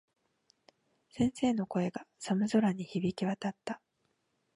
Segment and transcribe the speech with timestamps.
[1.11, 3.79] 先生の声が、寒空に響き渡った。